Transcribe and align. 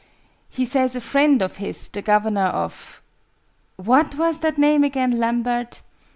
"He 0.49 0.65
says 0.65 0.95
a 0.95 0.99
friend 0.99 1.43
of 1.43 1.57
his, 1.57 1.87
the 1.87 2.01
Governor 2.01 2.47
of 2.47 3.03
what 3.75 4.15
was 4.15 4.39
that 4.39 4.57
name 4.57 4.83
again, 4.83 5.19
Lambert?" 5.19 5.83